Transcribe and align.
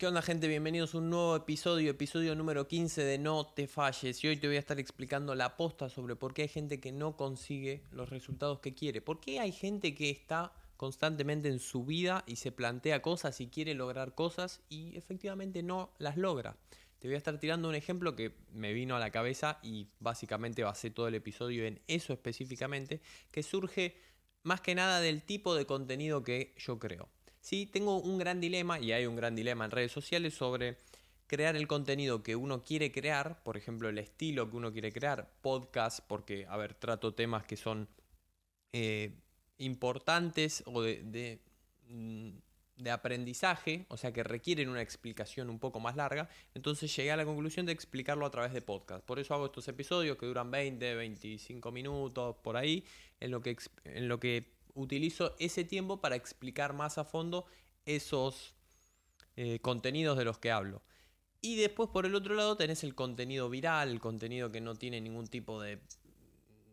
¿Qué 0.00 0.06
onda 0.06 0.22
gente? 0.22 0.48
Bienvenidos 0.48 0.94
a 0.94 0.98
un 0.98 1.10
nuevo 1.10 1.36
episodio, 1.36 1.90
episodio 1.90 2.34
número 2.34 2.66
15 2.66 3.04
de 3.04 3.18
No 3.18 3.48
te 3.48 3.66
falles. 3.66 4.24
Y 4.24 4.28
hoy 4.28 4.38
te 4.38 4.46
voy 4.46 4.56
a 4.56 4.58
estar 4.58 4.80
explicando 4.80 5.34
la 5.34 5.58
posta 5.58 5.90
sobre 5.90 6.16
por 6.16 6.32
qué 6.32 6.40
hay 6.40 6.48
gente 6.48 6.80
que 6.80 6.90
no 6.90 7.18
consigue 7.18 7.82
los 7.90 8.08
resultados 8.08 8.60
que 8.60 8.72
quiere. 8.72 9.02
¿Por 9.02 9.20
qué 9.20 9.40
hay 9.40 9.52
gente 9.52 9.94
que 9.94 10.08
está 10.08 10.54
constantemente 10.78 11.48
en 11.48 11.58
su 11.58 11.84
vida 11.84 12.24
y 12.26 12.36
se 12.36 12.50
plantea 12.50 13.02
cosas 13.02 13.42
y 13.42 13.48
quiere 13.48 13.74
lograr 13.74 14.14
cosas 14.14 14.62
y 14.70 14.96
efectivamente 14.96 15.62
no 15.62 15.92
las 15.98 16.16
logra? 16.16 16.56
Te 16.98 17.06
voy 17.06 17.16
a 17.16 17.18
estar 17.18 17.38
tirando 17.38 17.68
un 17.68 17.74
ejemplo 17.74 18.16
que 18.16 18.38
me 18.54 18.72
vino 18.72 18.96
a 18.96 19.00
la 19.00 19.10
cabeza 19.10 19.58
y 19.62 19.88
básicamente 19.98 20.64
basé 20.64 20.88
todo 20.88 21.08
el 21.08 21.14
episodio 21.14 21.66
en 21.66 21.78
eso 21.88 22.14
específicamente, 22.14 23.02
que 23.30 23.42
surge 23.42 23.98
más 24.44 24.62
que 24.62 24.74
nada 24.74 25.02
del 25.02 25.24
tipo 25.24 25.54
de 25.54 25.66
contenido 25.66 26.22
que 26.22 26.54
yo 26.56 26.78
creo. 26.78 27.10
Sí, 27.40 27.66
tengo 27.66 28.00
un 28.00 28.18
gran 28.18 28.40
dilema, 28.40 28.78
y 28.78 28.92
hay 28.92 29.06
un 29.06 29.16
gran 29.16 29.34
dilema 29.34 29.64
en 29.64 29.70
redes 29.70 29.92
sociales 29.92 30.34
sobre 30.34 30.78
crear 31.26 31.56
el 31.56 31.66
contenido 31.66 32.22
que 32.22 32.36
uno 32.36 32.62
quiere 32.62 32.92
crear, 32.92 33.42
por 33.42 33.56
ejemplo, 33.56 33.88
el 33.88 33.98
estilo 33.98 34.50
que 34.50 34.56
uno 34.56 34.72
quiere 34.72 34.92
crear, 34.92 35.32
podcast, 35.40 36.00
porque, 36.06 36.46
a 36.48 36.56
ver, 36.56 36.74
trato 36.74 37.14
temas 37.14 37.44
que 37.44 37.56
son 37.56 37.88
eh, 38.72 39.14
importantes 39.58 40.62
o 40.66 40.82
de, 40.82 41.40
mm, 41.88 42.30
de, 42.76 42.90
aprendizaje, 42.90 43.86
o 43.88 43.96
sea, 43.96 44.12
que 44.12 44.22
requieren 44.22 44.68
una 44.68 44.82
explicación 44.82 45.50
un 45.50 45.58
poco 45.58 45.80
más 45.80 45.96
larga, 45.96 46.28
entonces 46.54 46.94
llegué 46.94 47.12
a 47.12 47.16
la 47.16 47.24
conclusión 47.24 47.64
de 47.64 47.72
explicarlo 47.72 48.26
a 48.26 48.30
través 48.30 48.52
de 48.52 48.60
podcast. 48.60 49.04
Por 49.04 49.18
eso 49.18 49.34
hago 49.34 49.46
estos 49.46 49.68
episodios 49.68 50.18
que 50.18 50.26
duran 50.26 50.50
20, 50.50 50.94
25 50.94 51.70
minutos, 51.72 52.36
por 52.42 52.56
ahí, 52.56 52.84
en 53.20 53.30
lo 53.30 53.40
que, 53.40 53.56
en 53.84 54.08
lo 54.08 54.18
que 54.18 54.59
utilizo 54.74 55.34
ese 55.38 55.64
tiempo 55.64 56.00
para 56.00 56.16
explicar 56.16 56.72
más 56.72 56.98
a 56.98 57.04
fondo 57.04 57.46
esos 57.84 58.54
eh, 59.36 59.58
contenidos 59.60 60.18
de 60.18 60.24
los 60.24 60.38
que 60.38 60.50
hablo. 60.50 60.82
Y 61.40 61.56
después 61.56 61.88
por 61.88 62.04
el 62.04 62.14
otro 62.14 62.34
lado 62.34 62.56
tenés 62.56 62.84
el 62.84 62.94
contenido 62.94 63.48
viral, 63.48 63.90
el 63.90 64.00
contenido 64.00 64.52
que 64.52 64.60
no 64.60 64.74
tiene 64.74 65.00
ningún 65.00 65.26
tipo 65.26 65.60
de 65.60 65.80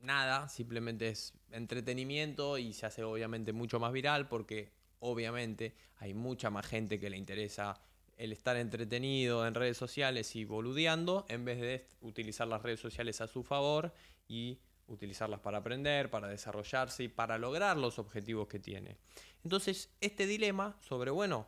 nada, 0.02 0.49
simplemente 0.49 1.09
es 1.09 1.33
entretenimiento 1.52 2.58
y 2.58 2.73
se 2.73 2.86
hace 2.86 3.03
obviamente 3.03 3.53
mucho 3.53 3.80
más 3.80 3.94
viral 3.94 4.27
porque 4.27 4.71
obviamente 4.99 5.75
hay 5.97 6.14
mucha 6.14 6.49
más 6.49 6.66
gente 6.66 6.99
que 6.99 7.09
le 7.09 7.17
interesa 7.17 7.80
el 8.17 8.31
estar 8.31 8.58
entretenido 8.58 9.45
en 9.45 9.53
redes 9.53 9.77
sociales 9.77 10.36
y 10.36 10.43
boludeando 10.43 11.25
en 11.30 11.45
vez 11.45 11.61
de 11.61 11.86
utilizar 12.02 12.47
las 12.47 12.64
redes 12.64 12.80
sociales 12.80 13.21
a 13.21 13.27
su 13.27 13.43
favor 13.43 13.93
y 14.27 14.59
utilizarlas 14.88 15.39
para 15.39 15.59
aprender, 15.59 16.09
para 16.09 16.27
desarrollarse 16.27 17.03
y 17.03 17.07
para 17.07 17.38
lograr 17.38 17.77
los 17.77 17.99
objetivos 17.99 18.47
que 18.47 18.59
tiene. 18.59 18.97
Entonces, 19.43 19.89
este 20.02 20.25
dilema 20.25 20.77
sobre, 20.81 21.11
bueno, 21.11 21.47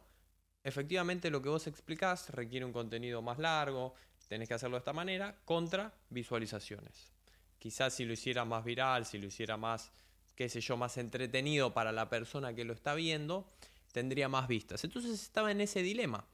efectivamente 0.64 1.30
lo 1.30 1.42
que 1.42 1.50
vos 1.50 1.68
explicás 1.68 2.30
requiere 2.30 2.66
un 2.66 2.74
contenido 2.74 3.22
más 3.22 3.40
largo, 3.40 3.96
tenés 4.28 4.48
que 4.48 4.54
hacerlo 4.54 4.78
de 4.78 4.80
esta 4.80 4.94
manera, 4.94 5.36
contra 5.46 5.94
visualizaciones. 6.10 7.12
Quizás 7.58 7.94
si 7.94 8.06
lo 8.06 8.14
hiciera 8.14 8.46
más 8.46 8.64
viral, 8.64 9.06
si 9.06 9.18
lo 9.18 9.28
hiciera 9.28 9.58
más, 9.58 9.92
qué 10.36 10.48
sé 10.48 10.62
yo, 10.62 10.78
más 10.78 10.98
entretenido 10.98 11.74
para 11.74 11.92
la 11.92 12.10
persona 12.10 12.54
que 12.54 12.64
lo 12.64 12.74
está 12.74 12.94
viendo, 12.94 13.52
tendría 13.92 14.30
más 14.30 14.48
vistas. 14.48 14.84
Entonces 14.84 15.20
estaba 15.22 15.52
en 15.52 15.62
ese 15.62 15.82
dilema, 15.82 16.26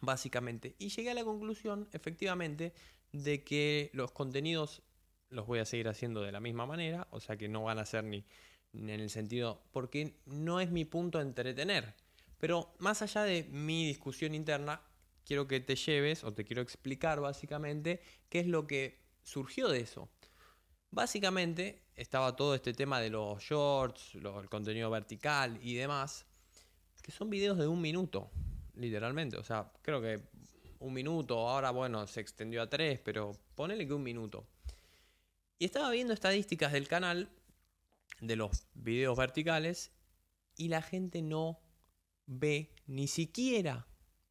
básicamente. 0.00 0.74
Y 0.78 0.88
llegué 0.88 1.10
a 1.10 1.14
la 1.14 1.24
conclusión, 1.24 1.88
efectivamente, 1.92 2.74
de 3.12 3.44
que 3.44 3.90
los 3.94 4.10
contenidos 4.12 4.82
los 5.30 5.46
voy 5.46 5.58
a 5.58 5.64
seguir 5.64 5.88
haciendo 5.88 6.22
de 6.22 6.32
la 6.32 6.40
misma 6.40 6.66
manera, 6.66 7.06
o 7.10 7.20
sea 7.20 7.36
que 7.36 7.48
no 7.48 7.64
van 7.64 7.78
a 7.78 7.86
ser 7.86 8.04
ni, 8.04 8.24
en 8.72 8.88
el 8.88 9.10
sentido, 9.10 9.62
porque 9.72 10.20
no 10.26 10.60
es 10.60 10.70
mi 10.70 10.84
punto 10.84 11.20
entretener. 11.20 11.94
Pero 12.38 12.74
más 12.78 13.02
allá 13.02 13.22
de 13.22 13.44
mi 13.44 13.86
discusión 13.86 14.34
interna, 14.34 14.80
quiero 15.24 15.46
que 15.46 15.60
te 15.60 15.76
lleves 15.76 16.24
o 16.24 16.32
te 16.32 16.44
quiero 16.44 16.62
explicar 16.62 17.20
básicamente 17.20 18.00
qué 18.28 18.40
es 18.40 18.46
lo 18.46 18.66
que 18.66 19.00
surgió 19.22 19.68
de 19.68 19.80
eso. 19.80 20.08
Básicamente 20.90 21.82
estaba 21.94 22.34
todo 22.34 22.54
este 22.54 22.72
tema 22.72 23.00
de 23.00 23.10
los 23.10 23.42
shorts, 23.42 24.14
el 24.14 24.48
contenido 24.48 24.88
vertical 24.90 25.58
y 25.62 25.74
demás, 25.74 26.24
que 27.02 27.12
son 27.12 27.28
videos 27.28 27.58
de 27.58 27.66
un 27.66 27.80
minuto, 27.80 28.30
literalmente. 28.74 29.36
O 29.36 29.44
sea, 29.44 29.70
creo 29.82 30.00
que 30.00 30.22
un 30.80 30.92
minuto, 30.94 31.48
ahora 31.48 31.70
bueno, 31.72 32.06
se 32.06 32.20
extendió 32.20 32.62
a 32.62 32.68
tres, 32.68 33.00
pero 33.00 33.32
ponele 33.54 33.86
que 33.86 33.92
un 33.92 34.02
minuto. 34.02 34.46
Y 35.58 35.64
estaba 35.64 35.90
viendo 35.90 36.12
estadísticas 36.12 36.72
del 36.72 36.86
canal, 36.86 37.28
de 38.20 38.36
los 38.36 38.66
videos 38.74 39.16
verticales, 39.16 39.90
y 40.56 40.68
la 40.68 40.82
gente 40.82 41.22
no 41.22 41.60
ve 42.26 42.74
ni 42.86 43.08
siquiera 43.08 43.86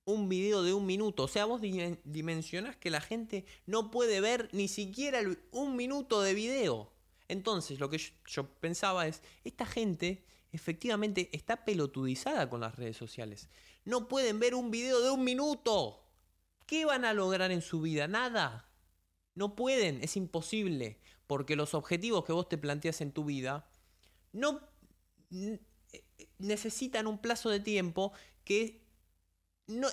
un 0.05 0.29
video 0.29 0.63
de 0.63 0.73
un 0.73 0.85
minuto. 0.85 1.23
O 1.23 1.27
sea, 1.27 1.45
vos 1.45 1.61
dimensionás 1.61 2.77
que 2.77 2.89
la 2.89 3.01
gente 3.01 3.45
no 3.65 3.91
puede 3.91 4.21
ver 4.21 4.47
ni 4.53 4.69
siquiera 4.69 5.19
un 5.51 5.75
minuto 5.75 6.21
de 6.21 6.33
video. 6.33 6.93
Entonces, 7.27 7.79
lo 7.79 7.89
que 7.89 7.99
yo, 8.25 8.49
pensaba 8.59 9.07
es, 9.07 9.21
esta 9.43 9.65
gente 9.65 10.25
efectivamente 10.53 11.29
está 11.33 11.65
pelotudizada 11.65 12.49
con 12.49 12.61
las 12.61 12.75
redes 12.77 12.95
sociales. 12.95 13.49
No 13.83 14.07
pueden 14.07 14.39
ver 14.39 14.55
un 14.55 14.71
video 14.71 15.01
de 15.01 15.11
un 15.11 15.25
minuto. 15.25 16.05
¿Qué 16.65 16.85
van 16.85 17.03
a 17.03 17.13
lograr 17.13 17.51
en 17.51 17.61
su 17.61 17.81
vida? 17.81 18.07
Nada. 18.07 18.71
No 19.35 19.55
pueden, 19.55 20.01
es 20.01 20.15
imposible, 20.15 20.99
porque 21.27 21.55
los 21.55 21.73
objetivos 21.73 22.25
que 22.25 22.33
vos 22.33 22.49
te 22.49 22.57
planteas 22.57 23.01
en 23.01 23.11
tu 23.11 23.25
vida 23.25 23.69
no 24.31 24.61
necesitan 26.39 27.07
un 27.07 27.19
plazo 27.19 27.49
de 27.49 27.59
tiempo 27.59 28.13
que 28.43 28.85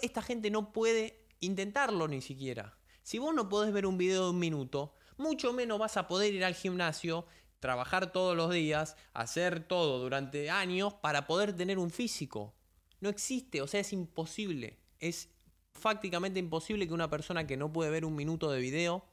esta 0.02 0.22
gente 0.22 0.50
no 0.50 0.72
puede 0.72 1.26
intentarlo 1.40 2.08
ni 2.08 2.22
siquiera. 2.22 2.78
Si 3.02 3.18
vos 3.18 3.34
no 3.34 3.48
podés 3.48 3.72
ver 3.72 3.86
un 3.86 3.98
video 3.98 4.24
de 4.24 4.30
un 4.30 4.38
minuto, 4.38 4.94
mucho 5.16 5.52
menos 5.52 5.78
vas 5.78 5.96
a 5.96 6.08
poder 6.08 6.32
ir 6.32 6.44
al 6.44 6.54
gimnasio, 6.54 7.26
trabajar 7.58 8.12
todos 8.12 8.36
los 8.36 8.52
días, 8.52 8.96
hacer 9.12 9.66
todo 9.66 9.98
durante 9.98 10.50
años 10.50 10.94
para 10.94 11.26
poder 11.26 11.54
tener 11.54 11.78
un 11.78 11.90
físico. 11.90 12.54
No 13.00 13.08
existe, 13.08 13.60
o 13.60 13.66
sea, 13.66 13.80
es 13.80 13.92
imposible. 13.92 14.78
Es 15.00 15.30
fácticamente 15.72 16.38
imposible 16.38 16.86
que 16.86 16.94
una 16.94 17.10
persona 17.10 17.46
que 17.46 17.56
no 17.56 17.72
puede 17.72 17.90
ver 17.90 18.04
un 18.04 18.14
minuto 18.14 18.50
de 18.50 18.60
video 18.60 19.04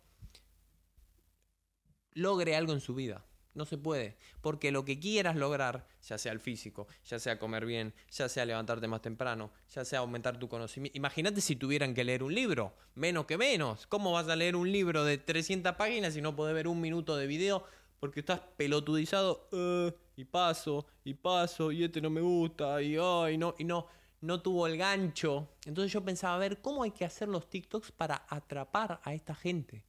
logre 2.13 2.55
algo 2.55 2.73
en 2.73 2.81
su 2.81 2.95
vida. 2.95 3.25
No 3.53 3.65
se 3.65 3.77
puede. 3.77 4.17
Porque 4.41 4.71
lo 4.71 4.85
que 4.85 4.99
quieras 4.99 5.35
lograr, 5.35 5.85
ya 6.03 6.17
sea 6.17 6.31
el 6.31 6.39
físico, 6.39 6.87
ya 7.05 7.19
sea 7.19 7.37
comer 7.37 7.65
bien, 7.65 7.93
ya 8.09 8.29
sea 8.29 8.45
levantarte 8.45 8.87
más 8.87 9.01
temprano, 9.01 9.51
ya 9.73 9.83
sea 9.83 9.99
aumentar 9.99 10.39
tu 10.39 10.47
conocimiento. 10.47 10.97
Imagínate 10.97 11.41
si 11.41 11.55
tuvieran 11.57 11.93
que 11.93 12.03
leer 12.03 12.23
un 12.23 12.33
libro, 12.33 12.73
menos 12.95 13.25
que 13.25 13.37
menos. 13.37 13.87
¿Cómo 13.87 14.13
vas 14.13 14.29
a 14.29 14.35
leer 14.35 14.55
un 14.55 14.71
libro 14.71 15.03
de 15.03 15.17
300 15.17 15.75
páginas 15.75 16.13
si 16.13 16.21
no 16.21 16.35
podés 16.35 16.55
ver 16.55 16.67
un 16.67 16.79
minuto 16.79 17.17
de 17.17 17.27
video? 17.27 17.65
Porque 17.99 18.21
estás 18.21 18.39
pelotudizado 18.55 19.49
eh, 19.51 19.93
y 20.15 20.25
paso, 20.25 20.87
y 21.03 21.13
paso, 21.13 21.71
y 21.71 21.83
este 21.83 22.01
no 22.01 22.09
me 22.09 22.21
gusta, 22.21 22.81
y 22.81 22.97
ay, 22.97 23.37
no, 23.37 23.53
y 23.59 23.65
no, 23.65 23.85
no 24.21 24.41
tuvo 24.41 24.65
el 24.65 24.77
gancho. 24.77 25.49
Entonces 25.65 25.91
yo 25.91 26.03
pensaba, 26.03 26.35
a 26.35 26.39
ver, 26.39 26.61
¿cómo 26.61 26.83
hay 26.83 26.91
que 26.91 27.05
hacer 27.05 27.27
los 27.27 27.49
TikToks 27.49 27.91
para 27.91 28.25
atrapar 28.29 29.01
a 29.03 29.13
esta 29.13 29.35
gente? 29.35 29.83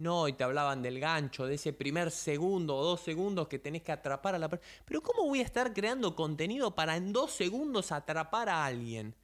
No, 0.00 0.28
y 0.28 0.32
te 0.32 0.44
hablaban 0.44 0.80
del 0.80 0.98
gancho, 0.98 1.44
de 1.44 1.56
ese 1.56 1.74
primer 1.74 2.10
segundo 2.10 2.74
o 2.74 2.82
dos 2.82 3.02
segundos 3.02 3.48
que 3.48 3.58
tenés 3.58 3.82
que 3.82 3.92
atrapar 3.92 4.34
a 4.34 4.38
la 4.38 4.48
persona. 4.48 4.72
Pero 4.86 5.02
¿cómo 5.02 5.26
voy 5.28 5.40
a 5.40 5.44
estar 5.44 5.74
creando 5.74 6.16
contenido 6.16 6.74
para 6.74 6.96
en 6.96 7.12
dos 7.12 7.32
segundos 7.32 7.92
atrapar 7.92 8.48
a 8.48 8.64
alguien? 8.64 9.14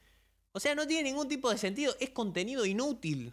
O 0.52 0.60
sea, 0.60 0.74
no 0.74 0.86
tiene 0.86 1.08
ningún 1.08 1.28
tipo 1.28 1.48
de 1.48 1.56
sentido, 1.56 1.96
es 1.98 2.10
contenido 2.10 2.66
inútil. 2.66 3.32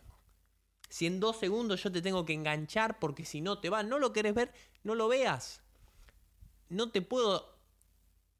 Si 0.88 1.06
en 1.06 1.20
dos 1.20 1.36
segundos 1.36 1.84
yo 1.84 1.92
te 1.92 2.02
tengo 2.02 2.24
que 2.24 2.32
enganchar 2.32 2.98
porque 2.98 3.26
si 3.26 3.42
no 3.42 3.60
te 3.60 3.70
va, 3.70 3.84
no 3.84 4.00
lo 4.00 4.14
querés 4.14 4.36
ver, 4.36 4.54
no 4.84 4.96
lo 4.96 5.10
veas. 5.10 5.62
No 6.70 6.92
te 6.92 7.02
puedo 7.02 7.58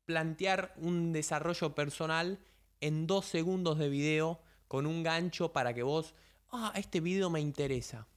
plantear 0.06 0.74
un 0.78 1.12
desarrollo 1.12 1.76
personal 1.76 2.40
en 2.80 3.06
dos 3.06 3.26
segundos 3.26 3.78
de 3.80 3.90
video 3.90 4.40
con 4.70 4.86
un 4.86 5.04
gancho 5.04 5.52
para 5.52 5.74
que 5.74 5.84
vos, 5.84 6.16
ah, 6.54 6.72
este 6.78 7.02
video 7.02 7.30
me 7.30 7.42
interesa. 7.42 8.08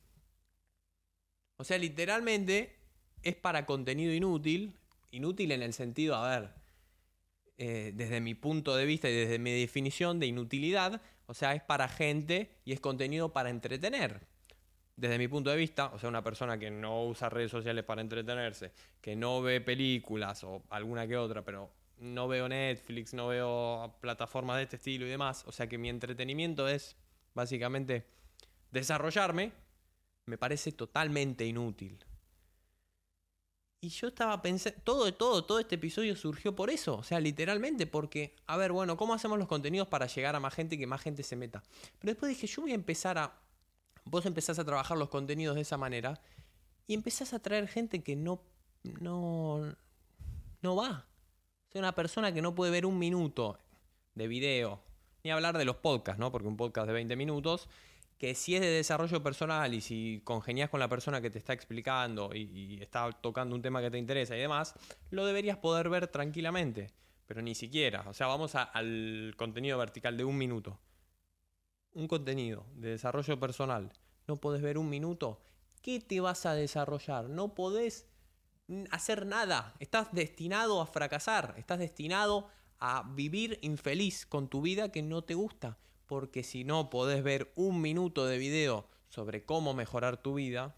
O 1.57 1.65
sea, 1.65 1.79
literalmente 1.79 2.77
es 3.23 3.37
para 3.37 3.67
contenido 3.67 4.13
inútil. 4.13 4.75
Inútil 5.11 5.53
en 5.53 5.63
el 5.63 5.73
sentido, 5.73 6.17
a 6.17 6.39
ver, 6.39 6.51
eh, 7.59 7.93
desde 7.95 8.21
mi 8.21 8.35
punto 8.35 8.77
de 8.77 8.85
vista 8.85 9.09
y 9.09 9.15
desde 9.15 9.39
mi 9.39 9.51
definición 9.51 10.21
de 10.21 10.27
inutilidad, 10.27 11.01
o 11.27 11.35
sea, 11.35 11.55
es 11.55 11.63
para 11.63 11.89
gente 11.89 12.51
y 12.65 12.73
es 12.73 12.81
contenido 12.81 13.33
para 13.33 13.51
entretener. 13.51 14.27
Desde 14.97 15.19
mi 15.19 15.29
punto 15.29 15.51
de 15.51 15.57
vista, 15.57 15.87
o 15.87 15.99
sea, 15.99 16.09
una 16.09 16.23
persona 16.23 16.59
que 16.59 16.71
no 16.71 17.07
usa 17.07 17.29
redes 17.29 17.51
sociales 17.51 17.85
para 17.85 18.01
entretenerse, 18.01 18.73
que 19.01 19.17
no 19.17 19.43
ve 19.43 19.61
películas 19.61 20.45
o 20.45 20.65
alguna 20.71 21.07
que 21.07 21.17
otra, 21.17 21.43
pero 21.43 21.71
no 21.99 22.29
veo 22.29 22.49
Netflix, 22.49 23.15
no 23.15 23.29
veo 23.29 23.97
plataformas 24.01 24.57
de 24.59 24.65
este 24.65 24.77
estilo 24.77 25.07
y 25.07 25.11
demás, 25.11 25.45
o 25.47 25.53
sea 25.53 25.67
que 25.67 25.79
mi 25.79 25.89
entretenimiento 25.89 26.69
es 26.69 26.97
básicamente 27.35 28.07
desarrollarme 28.71 29.53
me 30.27 30.37
parece 30.37 30.73
totalmente 30.73 31.47
inútil. 31.47 32.05
Y 33.81 33.91
yo 33.91 34.09
estaba 34.09 34.43
pensando, 34.43 34.81
todo, 34.83 35.15
todo, 35.15 35.45
todo 35.45 35.61
este 35.61 35.77
episodio 35.77 36.17
surgió 36.17 36.57
por 36.57 36.71
eso, 36.71 36.97
o 36.97 37.03
sea, 37.05 37.21
literalmente, 37.21 37.87
porque, 37.87 38.35
a 38.47 38.57
ver, 38.57 38.73
bueno, 38.73 38.97
¿cómo 38.97 39.15
hacemos 39.15 39.39
los 39.39 39.47
contenidos 39.47 39.87
para 39.87 40.07
llegar 40.07 40.35
a 40.35 40.41
más 40.41 40.55
gente 40.55 40.75
y 40.75 40.79
que 40.79 40.87
más 40.87 41.03
gente 41.03 41.23
se 41.23 41.37
meta? 41.37 41.63
Pero 41.99 42.13
después 42.13 42.31
dije, 42.31 42.47
yo 42.47 42.63
voy 42.63 42.73
a 42.73 42.75
empezar 42.75 43.19
a, 43.19 43.39
vos 44.05 44.27
empezás 44.27 44.59
a 44.59 44.65
trabajar 44.65 44.97
los 44.97 45.09
contenidos 45.09 45.55
de 45.55 45.63
esa 45.63 45.77
manera 45.77 46.21
y 46.87 46.95
empezás 46.95 47.33
a 47.33 47.39
traer 47.39 47.69
gente 47.69 48.03
que 48.03 48.17
no, 48.17 48.43
no, 49.01 49.77
no 50.63 50.77
va. 50.77 51.07
O 51.69 51.73
sea, 51.73 51.81
una 51.81 51.95
persona 51.95 52.33
que 52.33 52.43
no 52.43 52.55
puede 52.55 52.73
ver 52.73 52.87
un 52.87 52.99
minuto 52.99 53.59
de 54.15 54.27
video, 54.27 54.83
ni 55.23 55.31
hablar 55.31 55.59
de 55.59 55.65
los 55.65 55.77
podcasts, 55.77 56.19
¿no? 56.19 56.33
Porque 56.33 56.49
un 56.49 56.57
podcast 56.57 56.87
de 56.89 56.95
20 56.95 57.15
minutos 57.15 57.69
que 58.19 58.35
si 58.35 58.55
es 58.55 58.63
de 58.63 58.69
desarrollo 58.69 59.23
personal 59.23 59.75
y 59.75 59.81
si 59.81 60.23
congenias 60.25 60.71
con 60.71 60.81
la 60.81 60.89
persona 60.89 61.21
que 61.21 61.31
te 61.31 61.39
está 61.39 61.53
explicando 61.53 62.35
y, 62.35 62.79
está 62.81 63.11
tocando 63.13 63.55
un 63.55 63.63
tema 63.63 63.83
que 63.83 63.91
te 63.91 63.99
interesa 63.99 64.37
y 64.37 64.41
demás, 64.41 64.75
lo 65.11 65.27
deberías 65.27 65.59
poder 65.59 65.89
ver 65.89 66.09
tranquilamente. 66.09 66.91
Pero 67.27 67.43
ni 67.43 67.55
siquiera. 67.55 68.05
O 68.09 68.15
sea, 68.15 68.29
vamos 68.29 68.55
al 68.55 69.35
contenido 69.37 69.77
vertical 69.79 70.17
de 70.17 70.25
un 70.25 70.39
minuto. 70.39 70.79
Un 71.93 72.07
contenido 72.07 72.67
de 72.75 72.91
desarrollo 72.91 73.39
personal. 73.39 73.93
No 74.29 74.37
podés 74.37 74.63
ver 74.63 74.79
un 74.79 74.89
minuto. 74.89 75.43
¿Qué 75.83 76.01
te 76.01 76.21
vas 76.21 76.47
a 76.47 76.55
desarrollar? 76.55 77.29
No 77.29 77.55
podés 77.55 78.09
hacer 78.91 79.27
nada. 79.27 79.75
Estás 79.81 80.13
destinado 80.13 80.81
a 80.81 80.87
fracasar. 80.87 81.55
Estás 81.59 81.81
destinado 81.81 82.49
a 82.79 83.11
vivir 83.15 83.59
infeliz 83.63 84.25
con 84.25 84.49
tu 84.49 84.63
vida 84.63 84.93
que 84.93 85.03
no 85.03 85.25
te 85.25 85.35
gusta 85.35 85.79
porque 86.07 86.43
si 86.43 86.65
no 86.65 86.91
podés 86.91 87.23
ver 87.23 87.53
un 87.57 87.81
minuto 87.81 88.27
de 88.27 88.39
video 88.39 88.89
sobre 89.09 89.45
cómo 89.45 89.75
mejorar 89.75 90.23
tu 90.23 90.35
vida, 90.35 90.77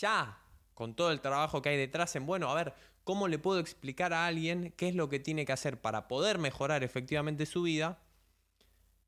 ya 0.00 0.38
con 0.74 0.94
todo 0.94 1.10
el 1.10 1.20
trabajo 1.20 1.62
que 1.62 1.70
hay 1.70 1.76
detrás 1.76 2.14
en, 2.16 2.26
bueno, 2.26 2.50
a 2.50 2.54
ver, 2.54 2.74
¿cómo 3.04 3.28
le 3.28 3.38
puedo 3.38 3.60
explicar 3.60 4.12
a 4.12 4.26
alguien 4.26 4.72
qué 4.76 4.88
es 4.88 4.94
lo 4.94 5.08
que 5.08 5.20
tiene 5.20 5.44
que 5.44 5.52
hacer 5.52 5.80
para 5.80 6.08
poder 6.08 6.38
mejorar 6.38 6.82
efectivamente 6.82 7.46
su 7.46 7.62
vida? 7.62 8.00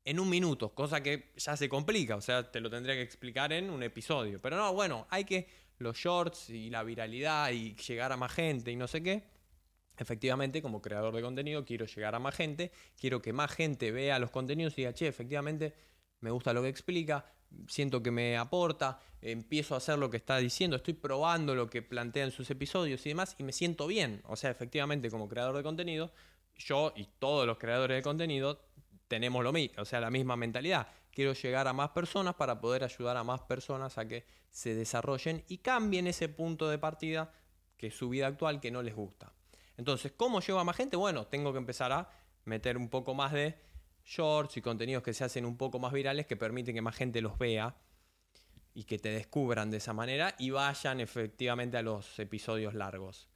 En 0.05 0.19
un 0.19 0.29
minuto, 0.29 0.75
cosa 0.75 1.01
que 1.01 1.31
ya 1.35 1.57
se 1.57 1.67
complica, 1.67 2.15
o 2.15 2.21
sea, 2.21 2.51
te 2.51 2.59
lo 2.59 2.69
tendría 2.69 2.95
que 2.95 3.01
explicar 3.01 3.51
en 3.51 3.71
un 3.71 3.81
episodio. 3.81 4.39
Pero 4.39 4.55
no, 4.55 4.71
bueno, 4.73 5.07
hay 5.09 5.25
que 5.25 5.47
los 5.79 5.97
shorts 5.97 6.51
y 6.51 6.69
la 6.69 6.83
viralidad 6.83 7.51
y 7.51 7.75
llegar 7.75 8.11
a 8.11 8.17
más 8.17 8.31
gente 8.31 8.71
y 8.71 8.75
no 8.75 8.87
sé 8.87 9.01
qué 9.01 9.34
efectivamente, 9.97 10.61
como 10.61 10.81
creador 10.81 11.15
de 11.15 11.21
contenido, 11.21 11.65
quiero 11.65 11.85
llegar 11.85 12.15
a 12.15 12.19
más 12.19 12.35
gente, 12.35 12.71
quiero 12.99 13.21
que 13.21 13.33
más 13.33 13.51
gente 13.51 13.91
vea 13.91 14.19
los 14.19 14.31
contenidos 14.31 14.73
y 14.73 14.81
diga, 14.81 14.93
che, 14.93 15.07
efectivamente, 15.07 15.73
me 16.21 16.31
gusta 16.31 16.53
lo 16.53 16.61
que 16.61 16.69
explica, 16.69 17.25
siento 17.67 18.01
que 18.01 18.11
me 18.11 18.37
aporta, 18.37 18.99
empiezo 19.21 19.75
a 19.75 19.77
hacer 19.77 19.97
lo 19.97 20.09
que 20.09 20.17
está 20.17 20.37
diciendo, 20.37 20.75
estoy 20.75 20.93
probando 20.93 21.55
lo 21.55 21.69
que 21.69 21.81
plantea 21.81 22.25
en 22.25 22.31
sus 22.31 22.49
episodios 22.49 23.05
y 23.05 23.09
demás, 23.09 23.35
y 23.37 23.43
me 23.43 23.51
siento 23.51 23.87
bien. 23.87 24.21
O 24.25 24.35
sea, 24.35 24.51
efectivamente, 24.51 25.09
como 25.09 25.27
creador 25.27 25.55
de 25.57 25.63
contenido, 25.63 26.11
yo 26.55 26.93
y 26.95 27.07
todos 27.19 27.45
los 27.45 27.57
creadores 27.57 27.97
de 27.97 28.01
contenido 28.01 28.61
tenemos 29.07 29.43
lo 29.43 29.53
mismo, 29.53 29.81
o 29.81 29.85
sea, 29.85 29.99
la 29.99 30.09
misma 30.09 30.35
mentalidad. 30.35 30.87
Quiero 31.11 31.33
llegar 31.33 31.67
a 31.67 31.73
más 31.73 31.89
personas 31.89 32.35
para 32.35 32.59
poder 32.59 32.83
ayudar 32.83 33.17
a 33.17 33.23
más 33.23 33.41
personas 33.41 33.97
a 33.97 34.07
que 34.07 34.25
se 34.49 34.75
desarrollen 34.75 35.43
y 35.47 35.59
cambien 35.59 36.07
ese 36.07 36.29
punto 36.29 36.69
de 36.69 36.77
partida 36.77 37.31
que 37.77 37.87
es 37.87 37.95
su 37.95 38.09
vida 38.09 38.27
actual 38.27 38.59
que 38.59 38.71
no 38.71 38.81
les 38.81 38.95
gusta. 38.95 39.34
Entonces, 39.77 40.13
¿cómo 40.15 40.39
llevo 40.39 40.59
a 40.59 40.63
más 40.63 40.75
gente? 40.75 40.97
Bueno, 40.97 41.27
tengo 41.27 41.51
que 41.51 41.57
empezar 41.57 41.91
a 41.91 42.09
meter 42.45 42.77
un 42.77 42.89
poco 42.89 43.13
más 43.13 43.33
de 43.33 43.55
shorts 44.05 44.57
y 44.57 44.61
contenidos 44.61 45.03
que 45.03 45.13
se 45.13 45.23
hacen 45.23 45.45
un 45.45 45.57
poco 45.57 45.79
más 45.79 45.91
virales 45.91 46.27
que 46.27 46.37
permiten 46.37 46.75
que 46.75 46.81
más 46.81 46.95
gente 46.95 47.21
los 47.21 47.37
vea 47.37 47.75
y 48.73 48.83
que 48.83 48.99
te 48.99 49.09
descubran 49.09 49.71
de 49.71 49.77
esa 49.77 49.93
manera 49.93 50.35
y 50.37 50.51
vayan 50.51 50.99
efectivamente 50.99 51.77
a 51.77 51.81
los 51.81 52.19
episodios 52.19 52.73
largos. 52.73 53.29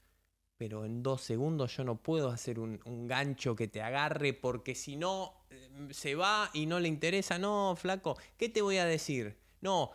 Pero 0.57 0.86
en 0.86 1.01
dos 1.01 1.21
segundos 1.21 1.75
yo 1.77 1.86
no 1.86 1.95
puedo 2.03 2.30
hacer 2.30 2.59
un, 2.59 2.80
gancho 3.07 3.56
que 3.56 3.68
te 3.68 3.81
agarre 3.81 4.33
porque 4.33 4.75
si 4.75 4.97
no 4.97 5.45
eh, 5.50 5.88
se 5.91 6.15
va 6.15 6.51
y 6.53 6.65
no 6.65 6.80
le 6.80 6.89
interesa. 6.89 7.39
No, 7.39 7.75
flaco, 7.77 8.18
¿qué 8.38 8.50
te 8.50 8.62
voy 8.62 8.77
a 8.77 8.86
decir? 8.86 9.38
No, 9.62 9.91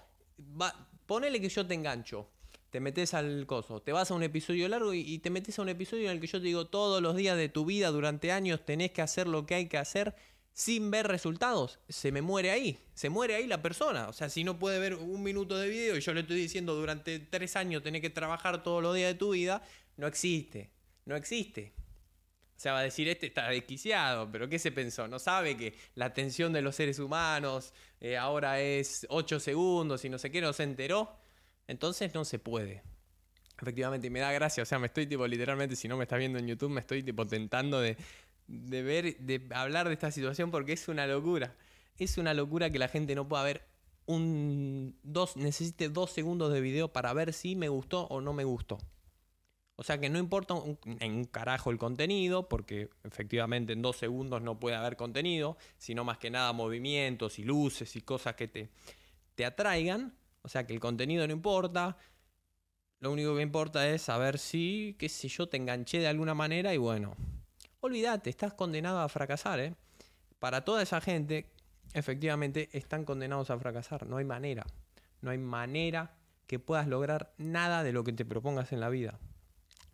ponele 1.06 1.40
que 1.40 1.50
yo 1.50 1.66
te 1.66 1.74
engancho 1.74 2.30
te 2.74 2.80
metes 2.80 3.14
al 3.14 3.46
coso, 3.46 3.80
te 3.80 3.92
vas 3.92 4.10
a 4.10 4.14
un 4.14 4.24
episodio 4.24 4.68
largo 4.68 4.92
y, 4.94 5.20
te 5.20 5.30
metes 5.30 5.56
a 5.60 5.62
un 5.62 5.68
episodio 5.68 6.06
en 6.06 6.16
el 6.16 6.20
que 6.20 6.26
yo 6.26 6.40
te 6.40 6.46
digo 6.48 6.66
todos 6.66 7.00
los 7.00 7.14
días 7.14 7.36
de 7.36 7.48
tu 7.48 7.64
vida 7.64 7.92
durante 7.92 8.32
años 8.32 8.64
tenés 8.64 8.90
que 8.90 9.00
hacer 9.00 9.28
lo 9.28 9.46
que 9.46 9.54
hay 9.54 9.68
que 9.68 9.78
hacer 9.78 10.16
sin 10.52 10.90
ver 10.90 11.06
resultados, 11.06 11.78
se 11.88 12.10
me 12.10 12.20
muere 12.20 12.50
ahí, 12.50 12.76
se 12.92 13.10
muere 13.10 13.36
ahí 13.36 13.46
la 13.46 13.62
persona. 13.62 14.08
O 14.08 14.12
sea, 14.12 14.28
si 14.28 14.42
no 14.42 14.58
puede 14.58 14.80
ver 14.80 14.96
un 14.96 15.22
minuto 15.22 15.56
de 15.56 15.68
video 15.68 15.96
y 15.96 16.00
yo 16.00 16.12
le 16.14 16.22
estoy 16.22 16.34
diciendo 16.34 16.74
durante 16.74 17.20
tres 17.20 17.54
años 17.54 17.80
tenés 17.80 18.00
que 18.00 18.10
trabajar 18.10 18.64
todos 18.64 18.82
los 18.82 18.96
días 18.96 19.12
de 19.12 19.18
tu 19.20 19.34
vida, 19.34 19.62
no 19.96 20.08
existe, 20.08 20.72
no 21.04 21.14
existe. 21.14 21.74
O 22.56 22.60
sea, 22.60 22.72
va 22.72 22.80
a 22.80 22.82
decir, 22.82 23.06
este 23.06 23.26
está 23.26 23.48
desquiciado, 23.50 24.28
pero 24.32 24.48
¿qué 24.48 24.58
se 24.58 24.72
pensó? 24.72 25.06
No 25.06 25.20
sabe 25.20 25.56
que 25.56 25.76
la 25.94 26.06
atención 26.06 26.52
de 26.52 26.60
los 26.60 26.74
seres 26.74 26.98
humanos 26.98 27.72
eh, 28.00 28.16
ahora 28.16 28.60
es 28.60 29.06
8 29.10 29.38
segundos 29.38 30.04
y 30.04 30.08
no 30.08 30.18
sé 30.18 30.32
qué, 30.32 30.40
no 30.40 30.52
se 30.52 30.64
enteró. 30.64 31.22
Entonces 31.66 32.14
no 32.14 32.24
se 32.24 32.38
puede. 32.38 32.82
Efectivamente, 33.60 34.08
y 34.08 34.10
me 34.10 34.20
da 34.20 34.32
gracia, 34.32 34.62
o 34.62 34.66
sea, 34.66 34.78
me 34.78 34.88
estoy 34.88 35.06
tipo 35.06 35.26
literalmente, 35.26 35.76
si 35.76 35.88
no 35.88 35.96
me 35.96 36.04
estás 36.04 36.18
viendo 36.18 36.38
en 36.38 36.46
YouTube, 36.46 36.70
me 36.70 36.80
estoy 36.80 37.02
tipo 37.02 37.26
tentando 37.26 37.80
de, 37.80 37.96
de 38.48 38.82
ver, 38.82 39.16
de 39.18 39.46
hablar 39.54 39.86
de 39.88 39.94
esta 39.94 40.10
situación 40.10 40.50
porque 40.50 40.72
es 40.72 40.88
una 40.88 41.06
locura. 41.06 41.54
Es 41.98 42.18
una 42.18 42.34
locura 42.34 42.70
que 42.70 42.78
la 42.78 42.88
gente 42.88 43.14
no 43.14 43.28
pueda 43.28 43.44
ver 43.44 43.62
un 44.06 44.98
dos, 45.02 45.36
necesite 45.36 45.88
dos 45.88 46.10
segundos 46.10 46.52
de 46.52 46.60
video 46.60 46.92
para 46.92 47.12
ver 47.12 47.32
si 47.32 47.56
me 47.56 47.68
gustó 47.68 48.06
o 48.08 48.20
no 48.20 48.32
me 48.32 48.44
gustó. 48.44 48.78
O 49.76 49.82
sea 49.82 49.98
que 49.98 50.08
no 50.08 50.18
importa 50.18 50.54
en 51.00 51.12
un 51.12 51.24
carajo 51.24 51.70
el 51.70 51.78
contenido, 51.78 52.48
porque 52.48 52.90
efectivamente 53.02 53.72
en 53.72 53.82
dos 53.82 53.96
segundos 53.96 54.40
no 54.40 54.60
puede 54.60 54.76
haber 54.76 54.96
contenido, 54.96 55.56
sino 55.78 56.04
más 56.04 56.18
que 56.18 56.30
nada 56.30 56.52
movimientos 56.52 57.38
y 57.40 57.44
luces 57.44 57.96
y 57.96 58.00
cosas 58.00 58.36
que 58.36 58.46
te, 58.46 58.70
te 59.34 59.44
atraigan. 59.44 60.14
O 60.44 60.48
sea 60.48 60.66
que 60.66 60.74
el 60.74 60.80
contenido 60.80 61.26
no 61.26 61.32
importa. 61.32 61.96
Lo 63.00 63.10
único 63.10 63.34
que 63.34 63.42
importa 63.42 63.88
es 63.88 64.02
saber 64.02 64.38
si, 64.38 64.94
qué 64.98 65.08
sé 65.08 65.28
yo, 65.28 65.48
te 65.48 65.56
enganché 65.56 65.98
de 65.98 66.06
alguna 66.06 66.34
manera 66.34 66.72
y 66.74 66.76
bueno. 66.76 67.16
Olvídate, 67.80 68.30
estás 68.30 68.52
condenado 68.54 69.00
a 69.00 69.08
fracasar, 69.08 69.58
¿eh? 69.60 69.74
Para 70.38 70.64
toda 70.64 70.82
esa 70.82 71.00
gente, 71.00 71.50
efectivamente, 71.94 72.68
están 72.72 73.04
condenados 73.04 73.50
a 73.50 73.58
fracasar. 73.58 74.06
No 74.06 74.18
hay 74.18 74.24
manera. 74.24 74.66
No 75.22 75.30
hay 75.30 75.38
manera 75.38 76.14
que 76.46 76.58
puedas 76.58 76.86
lograr 76.86 77.32
nada 77.38 77.82
de 77.82 77.92
lo 77.92 78.04
que 78.04 78.12
te 78.12 78.26
propongas 78.26 78.72
en 78.72 78.80
la 78.80 78.90
vida. 78.90 79.18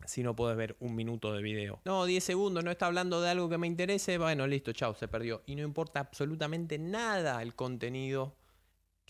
Si 0.05 0.21
no 0.23 0.35
puedes 0.35 0.57
ver 0.57 0.75
un 0.79 0.95
minuto 0.95 1.33
de 1.33 1.41
video. 1.41 1.79
No, 1.85 2.05
10 2.05 2.23
segundos, 2.23 2.63
no 2.65 2.71
está 2.71 2.87
hablando 2.87 3.21
de 3.21 3.29
algo 3.29 3.47
que 3.47 3.57
me 3.57 3.67
interese. 3.67 4.17
Bueno, 4.17 4.47
listo, 4.47 4.73
chao, 4.73 4.95
se 4.95 5.07
perdió. 5.07 5.43
Y 5.45 5.55
no 5.55 5.63
importa 5.63 6.01
absolutamente 6.01 6.77
nada 6.77 7.41
el 7.41 7.55
contenido 7.55 8.35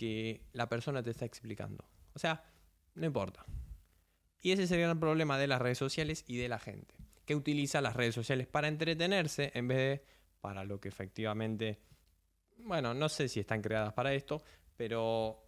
que 0.01 0.41
la 0.53 0.67
persona 0.67 1.03
te 1.03 1.11
está 1.11 1.25
explicando. 1.25 1.87
O 2.15 2.17
sea, 2.17 2.43
no 2.95 3.05
importa. 3.05 3.45
Y 4.41 4.51
ese 4.51 4.63
es 4.63 4.71
el 4.71 4.81
gran 4.81 4.99
problema 4.99 5.37
de 5.37 5.45
las 5.45 5.61
redes 5.61 5.77
sociales 5.77 6.23
y 6.25 6.37
de 6.37 6.49
la 6.49 6.57
gente, 6.57 6.95
que 7.23 7.35
utiliza 7.35 7.81
las 7.81 7.95
redes 7.95 8.15
sociales 8.15 8.47
para 8.47 8.67
entretenerse 8.67 9.51
en 9.53 9.67
vez 9.67 9.77
de 9.77 10.05
para 10.41 10.63
lo 10.63 10.79
que 10.81 10.89
efectivamente, 10.89 11.83
bueno, 12.57 12.95
no 12.95 13.09
sé 13.09 13.27
si 13.27 13.41
están 13.41 13.61
creadas 13.61 13.93
para 13.93 14.15
esto, 14.15 14.41
pero 14.75 15.47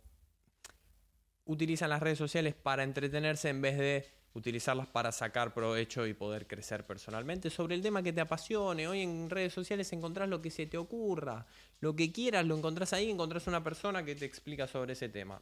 utilizan 1.46 1.90
las 1.90 2.04
redes 2.04 2.20
sociales 2.20 2.54
para 2.54 2.84
entretenerse 2.84 3.50
en 3.50 3.60
vez 3.60 3.76
de 3.80 4.08
utilizarlas 4.34 4.88
para 4.88 5.12
sacar 5.12 5.54
provecho 5.54 6.08
y 6.08 6.14
poder 6.14 6.48
crecer 6.48 6.86
personalmente 6.86 7.50
sobre 7.50 7.76
el 7.76 7.82
tema 7.82 8.02
que 8.02 8.14
te 8.14 8.22
apasione. 8.22 8.88
Hoy 8.88 9.02
en 9.02 9.30
redes 9.30 9.54
sociales 9.54 9.92
encontrás 9.94 10.28
lo 10.28 10.42
que 10.42 10.50
se 10.50 10.66
te 10.66 10.78
ocurra, 10.78 11.46
lo 11.80 11.96
que 11.96 12.12
quieras 12.12 12.46
lo 12.46 12.58
encontrás 12.58 12.94
ahí, 12.94 13.10
encontrás 13.10 13.48
una 13.48 13.64
persona 13.64 14.04
que 14.04 14.16
te 14.16 14.26
explica 14.26 14.68
sobre 14.68 14.94
ese 14.94 15.10
tema. 15.10 15.40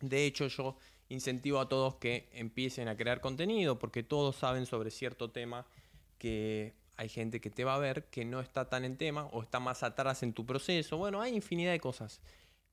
De 0.00 0.24
hecho, 0.24 0.48
yo 0.48 0.76
incentivo 1.08 1.60
a 1.60 1.68
todos 1.68 1.96
que 1.96 2.28
empiecen 2.32 2.88
a 2.88 2.96
crear 2.96 3.20
contenido 3.20 3.78
porque 3.78 4.02
todos 4.02 4.36
saben 4.36 4.66
sobre 4.66 4.90
cierto 4.90 5.30
tema 5.30 5.66
que 6.18 6.74
hay 6.96 7.08
gente 7.08 7.40
que 7.40 7.50
te 7.50 7.64
va 7.64 7.74
a 7.74 7.78
ver 7.78 8.04
que 8.04 8.24
no 8.24 8.40
está 8.40 8.68
tan 8.68 8.84
en 8.84 8.96
tema 8.96 9.26
o 9.32 9.42
está 9.42 9.60
más 9.60 9.82
atrás 9.82 10.22
en 10.22 10.32
tu 10.32 10.46
proceso. 10.46 10.96
Bueno, 10.96 11.20
hay 11.20 11.34
infinidad 11.34 11.72
de 11.72 11.80
cosas. 11.80 12.20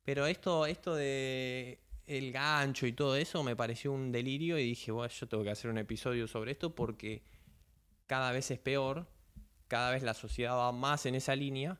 Pero 0.04 0.26
esto, 0.26 0.66
esto 0.66 0.96
de 0.96 1.80
el 2.18 2.34
gancho 2.34 2.86
y 2.88 2.94
todo 2.94 3.16
eso 3.16 3.42
me 3.42 3.56
pareció 3.56 3.94
un 3.94 4.12
delirio 4.12 4.60
y 4.60 4.66
dije, 4.66 4.92
bueno, 4.92 5.14
yo 5.14 5.28
tengo 5.28 5.44
que 5.44 5.52
hacer 5.52 5.72
un 5.72 5.78
episodio 5.78 6.28
sobre 6.28 6.52
esto 6.52 6.76
porque 6.76 7.24
cada 8.06 8.34
vez 8.34 8.52
es 8.52 8.60
peor, 8.60 9.08
cada 9.70 9.92
vez 9.92 10.04
la 10.04 10.14
sociedad 10.14 10.58
va 10.58 10.74
más 10.74 11.06
en 11.06 11.16
esa 11.16 11.36
línea 11.36 11.80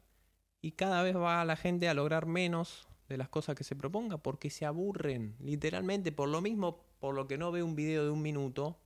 y 0.62 0.72
cada 0.72 1.04
vez 1.04 1.18
va 1.18 1.44
la 1.44 1.58
gente 1.58 1.90
a 1.90 1.94
lograr 1.94 2.28
menos 2.28 2.88
de 3.10 3.18
las 3.18 3.28
cosas 3.28 3.56
que 3.56 3.66
se 3.66 3.76
proponga 3.76 4.20
porque 4.20 4.50
se 4.50 4.66
aburren, 4.66 5.36
literalmente, 5.42 6.14
por 6.14 6.30
lo 6.30 6.40
mismo, 6.42 6.86
por 7.00 7.14
lo 7.14 7.28
que 7.28 7.38
no 7.38 7.52
ve 7.52 7.62
un 7.62 7.76
video 7.76 8.06
de 8.06 8.10
un 8.10 8.22
minuto, 8.22 8.80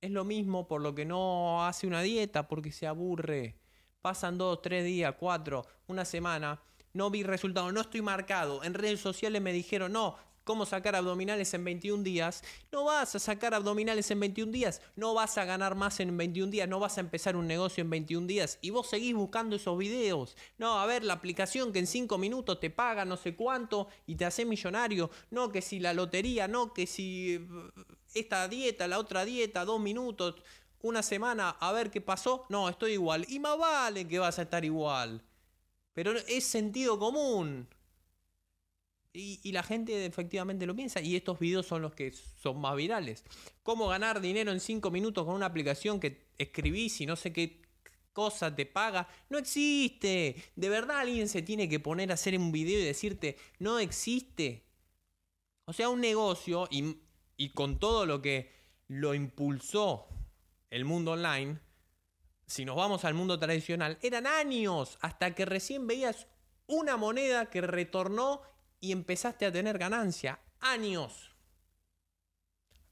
es 0.00 0.10
lo 0.10 0.24
mismo 0.24 0.66
por 0.66 0.80
lo 0.80 0.94
que 0.94 1.04
no 1.04 1.64
hace 1.64 1.86
una 1.86 2.02
dieta 2.02 2.48
porque 2.48 2.72
se 2.72 2.88
aburre. 2.88 3.60
Pasan 4.02 4.38
dos, 4.38 4.60
tres 4.60 4.84
días, 4.84 5.14
cuatro, 5.18 5.64
una 5.86 6.04
semana 6.04 6.60
no 6.96 7.10
vi 7.10 7.22
resultados, 7.22 7.72
no 7.72 7.80
estoy 7.80 8.02
marcado. 8.02 8.64
En 8.64 8.74
redes 8.74 9.00
sociales 9.00 9.40
me 9.42 9.52
dijeron, 9.52 9.92
no, 9.92 10.16
cómo 10.46 10.64
sacar 10.64 10.94
abdominales 10.94 11.52
en 11.54 11.64
21 11.64 12.04
días, 12.04 12.44
no 12.70 12.84
vas 12.84 13.16
a 13.16 13.18
sacar 13.18 13.52
abdominales 13.52 14.08
en 14.12 14.20
21 14.20 14.52
días, 14.52 14.80
no 14.94 15.12
vas 15.12 15.36
a 15.38 15.44
ganar 15.44 15.74
más 15.74 15.98
en 15.98 16.16
21 16.16 16.52
días, 16.52 16.68
no 16.68 16.78
vas 16.78 16.98
a 16.98 17.00
empezar 17.00 17.34
un 17.34 17.48
negocio 17.48 17.82
en 17.82 17.90
21 17.90 18.28
días 18.28 18.58
y 18.62 18.70
vos 18.70 18.88
seguís 18.88 19.12
buscando 19.12 19.56
esos 19.56 19.76
videos. 19.76 20.36
No, 20.56 20.78
a 20.78 20.86
ver, 20.86 21.02
la 21.02 21.14
aplicación 21.14 21.72
que 21.72 21.80
en 21.80 21.88
5 21.88 22.16
minutos 22.16 22.60
te 22.60 22.70
paga 22.70 23.04
no 23.04 23.16
sé 23.16 23.34
cuánto 23.34 23.88
y 24.06 24.14
te 24.14 24.24
hace 24.24 24.44
millonario, 24.44 25.10
no 25.32 25.50
que 25.50 25.60
si 25.60 25.80
la 25.80 25.92
lotería, 25.92 26.46
no 26.46 26.72
que 26.72 26.86
si 26.86 27.34
eh, 27.34 27.46
esta 28.14 28.46
dieta, 28.46 28.86
la 28.86 29.00
otra 29.00 29.24
dieta, 29.24 29.64
dos 29.64 29.80
minutos, 29.80 30.36
una 30.80 31.02
semana, 31.02 31.50
a 31.50 31.72
ver 31.72 31.90
qué 31.90 32.00
pasó, 32.00 32.46
no, 32.50 32.68
estoy 32.68 32.92
igual. 32.92 33.26
Y 33.28 33.40
más 33.40 33.58
vale 33.58 34.06
que 34.06 34.20
vas 34.20 34.38
a 34.38 34.42
estar 34.42 34.64
igual. 34.64 35.22
Pero 35.96 36.12
es 36.12 36.44
sentido 36.44 36.98
común. 36.98 37.66
Y, 39.14 39.50
la 39.50 39.62
gente 39.62 40.04
efectivamente 40.04 40.66
lo 40.66 40.76
piensa. 40.76 41.00
Y 41.00 41.16
estos 41.16 41.38
videos 41.38 41.64
son 41.64 41.80
los 41.80 41.94
que 41.94 42.12
son 42.12 42.60
más 42.60 42.76
virales. 42.76 43.24
¿Cómo 43.62 43.88
ganar 43.88 44.20
dinero 44.20 44.52
en 44.52 44.60
5 44.60 44.90
minutos 44.90 45.24
con 45.24 45.34
una 45.34 45.46
aplicación 45.46 45.98
que 45.98 46.26
escribís 46.36 47.00
y 47.00 47.06
no 47.06 47.16
sé 47.16 47.32
qué 47.32 47.62
cosa 48.12 48.54
te 48.54 48.66
paga? 48.66 49.08
No 49.30 49.38
existe. 49.38 50.36
De 50.54 50.68
verdad 50.68 50.98
alguien 50.98 51.30
se 51.30 51.40
tiene 51.40 51.66
que 51.66 51.80
poner 51.80 52.10
a 52.10 52.14
hacer 52.14 52.36
un 52.38 52.52
video 52.52 52.78
y 52.78 52.84
decirte, 52.84 53.38
no 53.58 53.78
existe. 53.78 54.66
O 55.64 55.72
sea, 55.72 55.88
un 55.88 56.02
negocio 56.02 56.68
y, 56.70 56.98
y 57.38 57.54
con 57.54 57.78
todo 57.78 58.04
lo 58.04 58.20
que 58.20 58.52
lo 58.88 59.14
impulsó 59.14 60.08
el 60.68 60.84
mundo 60.84 61.12
online, 61.12 61.58
si 62.46 62.64
nos 62.64 62.76
vamos 62.76 63.04
al 63.04 63.14
mundo 63.14 63.38
tradicional, 63.38 63.98
eran 64.02 64.26
años 64.26 64.98
hasta 65.00 65.34
que 65.34 65.44
recién 65.44 65.86
veías 65.86 66.26
una 66.66 66.96
moneda 66.96 67.46
que 67.46 67.60
retornó 67.60 68.42
y 68.80 68.92
empezaste 68.92 69.46
a 69.46 69.52
tener 69.52 69.78
ganancia. 69.78 70.38
Años. 70.60 71.34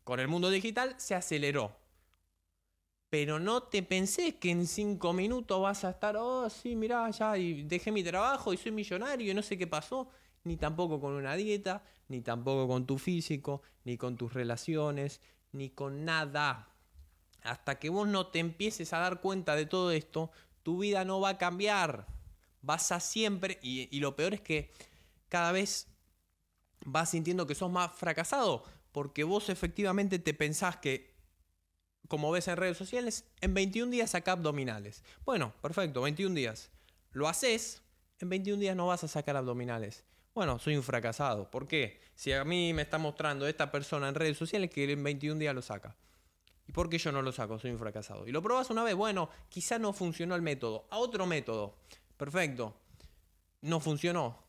Con 0.02 0.20
el 0.20 0.28
mundo 0.28 0.50
digital 0.50 0.94
se 0.98 1.14
aceleró. 1.14 1.76
Pero 3.10 3.38
no 3.38 3.62
te 3.62 3.84
pensé 3.84 4.38
que 4.38 4.50
en 4.50 4.66
cinco 4.66 5.12
minutos 5.12 5.62
vas 5.62 5.84
a 5.84 5.90
estar, 5.90 6.16
oh, 6.16 6.50
sí, 6.50 6.74
mirá, 6.74 7.08
ya, 7.10 7.38
y 7.38 7.62
dejé 7.62 7.92
mi 7.92 8.02
trabajo 8.02 8.52
y 8.52 8.56
soy 8.56 8.72
millonario 8.72 9.30
y 9.30 9.34
no 9.34 9.42
sé 9.42 9.56
qué 9.56 9.68
pasó. 9.68 10.08
Ni 10.42 10.56
tampoco 10.56 11.00
con 11.00 11.12
una 11.12 11.36
dieta, 11.36 11.84
ni 12.08 12.20
tampoco 12.22 12.66
con 12.66 12.86
tu 12.86 12.98
físico, 12.98 13.62
ni 13.84 13.96
con 13.96 14.16
tus 14.16 14.34
relaciones, 14.34 15.20
ni 15.52 15.70
con 15.70 16.04
nada. 16.04 16.73
Hasta 17.44 17.78
que 17.78 17.90
vos 17.90 18.08
no 18.08 18.28
te 18.28 18.38
empieces 18.38 18.92
a 18.92 18.98
dar 18.98 19.20
cuenta 19.20 19.54
de 19.54 19.66
todo 19.66 19.92
esto, 19.92 20.30
tu 20.62 20.78
vida 20.78 21.04
no 21.04 21.20
va 21.20 21.30
a 21.30 21.38
cambiar. 21.38 22.06
Vas 22.62 22.90
a 22.90 23.00
siempre, 23.00 23.58
y, 23.62 24.00
lo 24.00 24.16
peor 24.16 24.34
es 24.34 24.40
que 24.40 24.72
cada 25.28 25.52
vez 25.52 25.86
vas 26.86 27.10
sintiendo 27.10 27.46
que 27.46 27.54
sos 27.54 27.70
más 27.70 27.92
fracasado, 27.92 28.64
porque 28.92 29.24
vos 29.24 29.50
efectivamente 29.50 30.18
te 30.18 30.32
pensás 30.32 30.78
que, 30.78 31.14
como 32.08 32.30
ves 32.30 32.48
en 32.48 32.56
redes 32.56 32.78
sociales, 32.78 33.26
en 33.42 33.52
21 33.52 33.90
días 33.90 34.10
saca 34.10 34.32
abdominales. 34.32 35.04
Bueno, 35.26 35.52
perfecto, 35.60 36.00
21 36.00 36.34
días. 36.34 36.70
Lo 37.12 37.28
haces, 37.28 37.82
en 38.20 38.30
21 38.30 38.58
días 38.58 38.74
no 38.74 38.86
vas 38.86 39.04
a 39.04 39.08
sacar 39.08 39.36
abdominales. 39.36 40.04
Bueno, 40.34 40.58
soy 40.58 40.76
un 40.76 40.82
fracasado. 40.82 41.50
¿Por 41.50 41.68
qué? 41.68 42.00
Si 42.14 42.32
a 42.32 42.42
mí 42.44 42.72
me 42.72 42.82
está 42.82 42.96
mostrando 42.98 43.46
esta 43.46 43.70
persona 43.70 44.08
en 44.08 44.14
redes 44.14 44.38
sociales 44.38 44.70
que 44.70 44.90
en 44.90 45.02
21 45.02 45.38
días 45.38 45.54
lo 45.54 45.62
saca. 45.62 45.94
¿Y 46.66 46.72
por 46.72 46.88
qué 46.88 46.98
yo 46.98 47.12
no 47.12 47.22
lo 47.22 47.32
saco? 47.32 47.58
Soy 47.58 47.70
un 47.70 47.78
fracasado. 47.78 48.26
Y 48.26 48.32
lo 48.32 48.42
probas 48.42 48.70
una 48.70 48.82
vez, 48.82 48.94
bueno, 48.94 49.28
quizá 49.48 49.78
no 49.78 49.92
funcionó 49.92 50.34
el 50.34 50.42
método. 50.42 50.86
A 50.90 50.98
otro 50.98 51.26
método. 51.26 51.76
Perfecto. 52.16 52.74
No 53.60 53.80
funcionó. 53.80 54.42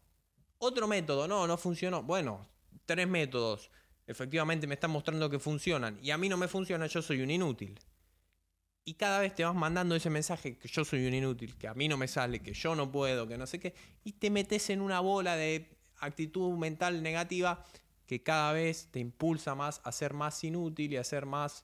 Otro 0.58 0.88
método, 0.88 1.28
no, 1.28 1.46
no 1.48 1.58
funcionó. 1.58 2.04
Bueno, 2.04 2.48
tres 2.86 3.08
métodos. 3.08 3.70
Efectivamente 4.08 4.68
me 4.68 4.76
están 4.76 4.92
mostrando 4.92 5.30
que 5.30 5.40
funcionan. 5.40 6.00
Y 6.02 6.12
a 6.12 6.18
mí 6.18 6.30
no 6.30 6.38
me 6.38 6.48
funciona, 6.48 6.88
yo 6.88 7.02
soy 7.02 7.22
un 7.22 7.32
inútil. 7.32 7.80
Y 8.88 8.94
cada 8.94 9.20
vez 9.20 9.34
te 9.34 9.44
vas 9.44 9.56
mandando 9.56 9.96
ese 9.96 10.12
mensaje 10.12 10.58
que 10.58 10.68
yo 10.68 10.86
soy 10.86 11.08
un 11.08 11.14
inútil, 11.16 11.58
que 11.58 11.68
a 11.68 11.74
mí 11.74 11.88
no 11.88 11.98
me 11.98 12.08
sale, 12.08 12.42
que 12.42 12.54
yo 12.54 12.76
no 12.76 12.92
puedo, 12.92 13.28
que 13.28 13.38
no 13.38 13.48
sé 13.48 13.60
qué. 13.60 13.74
Y 14.04 14.14
te 14.14 14.30
metes 14.30 14.70
en 14.70 14.80
una 14.80 15.00
bola 15.00 15.36
de 15.36 15.76
actitud 16.00 16.56
mental 16.56 17.02
negativa 17.02 17.66
que 18.06 18.22
cada 18.22 18.54
vez 18.54 18.90
te 18.92 19.00
impulsa 19.00 19.56
más 19.56 19.82
a 19.84 19.92
ser 19.92 20.14
más 20.14 20.44
inútil 20.44 20.94
y 20.94 20.98
a 20.98 21.04
ser 21.04 21.26
más 21.26 21.64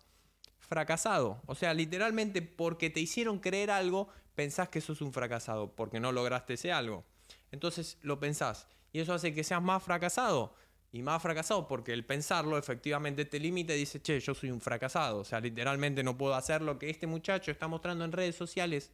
fracasado. 0.72 1.42
O 1.48 1.54
sea, 1.54 1.74
literalmente 1.74 2.42
porque 2.42 2.90
te 2.90 3.02
hicieron 3.02 3.40
creer 3.40 3.72
algo, 3.72 4.08
pensás 4.36 4.70
que 4.70 4.80
sos 4.80 5.02
un 5.02 5.12
fracasado, 5.12 5.76
porque 5.76 6.00
no 6.00 6.14
lograste 6.14 6.54
ese 6.54 6.72
algo. 6.72 7.04
Entonces 7.52 7.98
lo 8.04 8.22
pensás. 8.22 8.70
Y 8.94 9.02
eso 9.02 9.14
hace 9.14 9.34
que 9.34 9.44
seas 9.44 9.62
más 9.62 9.84
fracasado. 9.84 10.56
Y 10.94 11.02
más 11.02 11.22
fracasado 11.22 11.68
porque 11.68 11.92
el 11.92 12.06
pensarlo 12.06 12.58
efectivamente 12.58 13.26
te 13.26 13.38
limita 13.38 13.76
y 13.76 13.80
dice, 13.80 14.02
che, 14.02 14.18
yo 14.22 14.34
soy 14.34 14.50
un 14.50 14.62
fracasado. 14.62 15.20
O 15.20 15.26
sea, 15.26 15.42
literalmente 15.42 16.04
no 16.04 16.18
puedo 16.18 16.36
hacer 16.36 16.62
lo 16.62 16.80
que 16.80 16.90
este 16.90 17.06
muchacho 17.06 17.52
está 17.52 17.68
mostrando 17.68 18.06
en 18.06 18.14
redes 18.14 18.38
sociales, 18.38 18.94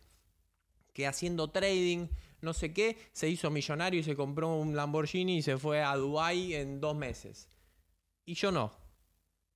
que 0.94 1.06
haciendo 1.06 1.52
trading, 1.52 2.08
no 2.42 2.56
sé 2.56 2.74
qué, 2.74 2.98
se 3.14 3.30
hizo 3.30 3.52
millonario 3.52 4.00
y 4.00 4.04
se 4.04 4.16
compró 4.16 4.56
un 4.56 4.76
Lamborghini 4.76 5.38
y 5.38 5.42
se 5.44 5.60
fue 5.60 5.84
a 5.84 5.96
Dubai 5.96 6.56
en 6.56 6.82
dos 6.82 6.96
meses. 6.96 7.48
Y 8.26 8.34
yo 8.34 8.52
no. 8.52 8.74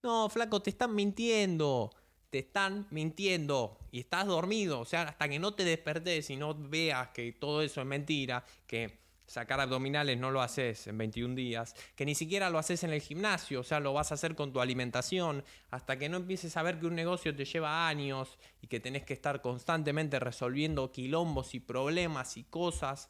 No, 0.03 0.29
flaco, 0.29 0.61
te 0.61 0.69
están 0.69 0.93
mintiendo. 0.93 1.91
Te 2.31 2.39
están 2.39 2.87
mintiendo 2.89 3.77
y 3.91 3.99
estás 3.99 4.25
dormido. 4.25 4.79
O 4.79 4.85
sea, 4.85 5.03
hasta 5.03 5.29
que 5.29 5.37
no 5.37 5.53
te 5.53 5.63
despertes 5.63 6.31
y 6.31 6.35
no 6.35 6.55
veas 6.55 7.09
que 7.09 7.31
todo 7.33 7.61
eso 7.61 7.81
es 7.81 7.87
mentira, 7.87 8.43
que 8.65 9.01
sacar 9.31 9.61
abdominales 9.61 10.17
no 10.17 10.29
lo 10.29 10.41
haces 10.41 10.87
en 10.87 10.97
21 10.97 11.35
días, 11.35 11.73
que 11.95 12.05
ni 12.05 12.15
siquiera 12.15 12.49
lo 12.49 12.59
haces 12.59 12.83
en 12.83 12.91
el 12.91 12.99
gimnasio, 12.99 13.61
o 13.61 13.63
sea, 13.63 13.79
lo 13.79 13.93
vas 13.93 14.11
a 14.11 14.15
hacer 14.15 14.35
con 14.35 14.51
tu 14.51 14.59
alimentación, 14.59 15.45
hasta 15.69 15.97
que 15.97 16.09
no 16.09 16.17
empieces 16.17 16.57
a 16.57 16.63
ver 16.63 16.79
que 16.79 16.87
un 16.87 16.95
negocio 16.95 17.33
te 17.33 17.45
lleva 17.45 17.87
años 17.87 18.37
y 18.61 18.67
que 18.67 18.81
tenés 18.81 19.05
que 19.05 19.13
estar 19.13 19.41
constantemente 19.41 20.19
resolviendo 20.19 20.91
quilombos 20.91 21.55
y 21.55 21.61
problemas 21.61 22.35
y 22.35 22.43
cosas 22.43 23.09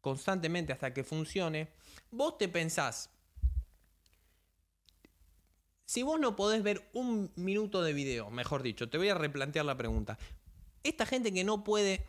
constantemente 0.00 0.72
hasta 0.72 0.94
que 0.94 1.04
funcione, 1.04 1.68
vos 2.10 2.38
te 2.38 2.48
pensás, 2.48 3.10
si 5.84 6.02
vos 6.02 6.18
no 6.18 6.36
podés 6.36 6.62
ver 6.62 6.88
un 6.92 7.32
minuto 7.36 7.82
de 7.82 7.92
video, 7.92 8.30
mejor 8.30 8.62
dicho, 8.62 8.88
te 8.88 8.98
voy 8.98 9.08
a 9.08 9.14
replantear 9.14 9.64
la 9.64 9.76
pregunta. 9.76 10.18
Esta 10.82 11.06
gente 11.06 11.32
que 11.32 11.44
no 11.44 11.64
puede 11.64 12.04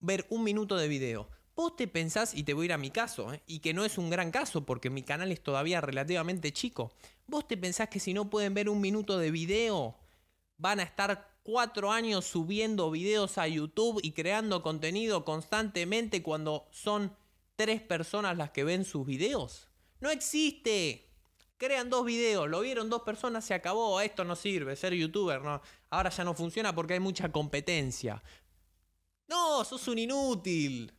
ver 0.00 0.26
un 0.30 0.44
minuto 0.44 0.76
de 0.76 0.88
video, 0.88 1.28
Vos 1.56 1.76
te 1.76 1.86
pensás, 1.86 2.34
y 2.34 2.42
te 2.42 2.52
voy 2.52 2.64
a 2.64 2.66
ir 2.66 2.72
a 2.72 2.78
mi 2.78 2.90
caso, 2.90 3.32
¿eh? 3.32 3.40
y 3.46 3.60
que 3.60 3.74
no 3.74 3.84
es 3.84 3.96
un 3.96 4.10
gran 4.10 4.32
caso 4.32 4.66
porque 4.66 4.90
mi 4.90 5.02
canal 5.02 5.30
es 5.30 5.40
todavía 5.40 5.80
relativamente 5.80 6.52
chico. 6.52 6.92
Vos 7.28 7.46
te 7.46 7.56
pensás 7.56 7.88
que 7.88 8.00
si 8.00 8.12
no 8.12 8.28
pueden 8.28 8.54
ver 8.54 8.68
un 8.68 8.80
minuto 8.80 9.18
de 9.18 9.30
video, 9.30 9.96
van 10.56 10.80
a 10.80 10.82
estar 10.82 11.38
cuatro 11.44 11.92
años 11.92 12.24
subiendo 12.24 12.90
videos 12.90 13.38
a 13.38 13.46
YouTube 13.46 14.00
y 14.02 14.12
creando 14.12 14.62
contenido 14.62 15.24
constantemente 15.24 16.24
cuando 16.24 16.66
son 16.72 17.14
tres 17.54 17.80
personas 17.80 18.36
las 18.36 18.50
que 18.50 18.64
ven 18.64 18.84
sus 18.84 19.06
videos. 19.06 19.68
No 20.00 20.10
existe. 20.10 21.08
Crean 21.64 21.88
dos 21.88 22.04
videos, 22.04 22.46
lo 22.46 22.60
vieron 22.60 22.90
dos 22.90 23.04
personas, 23.04 23.42
se 23.42 23.54
acabó, 23.54 23.98
esto 24.02 24.22
no 24.22 24.36
sirve, 24.36 24.76
ser 24.76 24.92
youtuber, 24.92 25.40
no. 25.40 25.62
Ahora 25.88 26.10
ya 26.10 26.22
no 26.22 26.34
funciona 26.34 26.74
porque 26.74 26.92
hay 26.92 27.00
mucha 27.00 27.32
competencia. 27.32 28.22
No, 29.28 29.64
sos 29.64 29.88
un 29.88 29.98
inútil. 29.98 30.92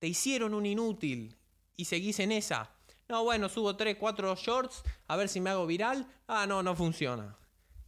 Te 0.00 0.08
hicieron 0.08 0.52
un 0.54 0.66
inútil 0.66 1.38
y 1.76 1.84
seguís 1.84 2.18
en 2.18 2.32
esa. 2.32 2.74
No, 3.08 3.22
bueno, 3.22 3.48
subo 3.48 3.76
3, 3.76 3.98
4 4.00 4.34
shorts 4.34 4.82
a 5.06 5.14
ver 5.14 5.28
si 5.28 5.40
me 5.40 5.50
hago 5.50 5.64
viral. 5.64 6.08
Ah, 6.26 6.44
no, 6.44 6.64
no 6.64 6.74
funciona. 6.74 7.38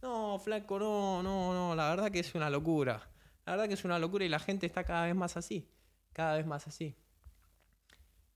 No, 0.01 0.39
flaco, 0.39 0.79
no, 0.79 1.21
no, 1.21 1.53
no. 1.53 1.75
La 1.75 1.89
verdad 1.89 2.09
que 2.09 2.19
es 2.19 2.35
una 2.35 2.49
locura. 2.49 3.11
La 3.45 3.51
verdad 3.51 3.67
que 3.67 3.73
es 3.73 3.83
una 3.83 3.99
locura 3.99 4.23
y 4.23 4.29
la 4.29 4.39
gente 4.39 4.65
está 4.65 4.85
cada 4.85 5.07
vez 5.07 5.15
más 5.15 5.35
así. 5.35 5.69
Cada 6.13 6.37
vez 6.37 6.45
más 6.45 6.67
así. 6.67 6.95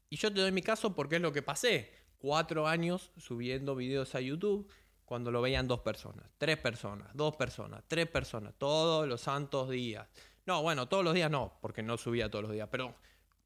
Y 0.10 0.18
yo 0.18 0.34
te 0.34 0.42
doy 0.42 0.52
mi 0.52 0.62
caso 0.62 0.94
porque 0.94 1.16
es 1.16 1.22
lo 1.22 1.32
que 1.32 1.42
pasé. 1.42 1.99
Cuatro 2.20 2.68
años 2.68 3.12
subiendo 3.18 3.76
videos 3.76 4.14
a 4.14 4.22
YouTube 4.22 4.70
cuando 5.06 5.32
lo 5.32 5.42
veían 5.42 5.68
dos 5.68 5.80
personas, 5.80 6.30
tres 6.38 6.58
personas, 6.58 7.10
dos 7.16 7.36
personas, 7.36 7.84
tres 7.88 8.08
personas, 8.08 8.54
todos 8.60 9.08
los 9.08 9.22
santos 9.22 9.70
días. 9.70 10.08
No, 10.46 10.62
bueno, 10.62 10.88
todos 10.88 11.04
los 11.04 11.16
días 11.16 11.32
no, 11.32 11.58
porque 11.62 11.82
no 11.82 11.98
subía 11.98 12.30
todos 12.30 12.44
los 12.44 12.52
días, 12.52 12.68
pero 12.70 12.94